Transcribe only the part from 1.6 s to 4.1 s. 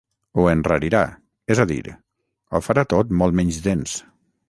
a dir, ho farà tot molt menys dens.